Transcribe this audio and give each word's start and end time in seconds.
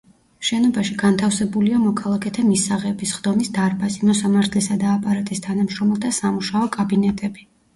შენობაში 0.47 0.95
განთავსებულია 1.01 1.81
მოქალაქეთა 1.81 2.45
მისაღები, 2.47 3.09
სხდომის 3.11 3.53
დარბაზი, 3.59 4.09
მოსამართლისა 4.11 4.79
და 4.85 4.91
აპარატის 4.97 5.45
თანამშრომელთა 5.47 6.13
სამუშაო 6.23 6.73
კაბინეტები. 6.79 7.47